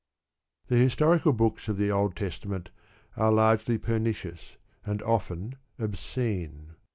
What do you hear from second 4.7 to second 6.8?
and often obscene.